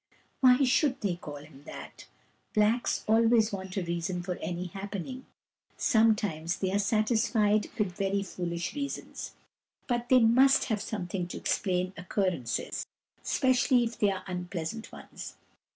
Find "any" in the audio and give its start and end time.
4.37-4.65